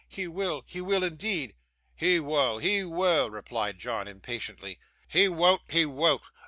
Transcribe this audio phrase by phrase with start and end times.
[0.09, 1.53] He will, he will indeed.'
[1.95, 4.79] 'He wull, he wull!' replied John impatiently.
[5.07, 6.23] 'He wean't, he wean't.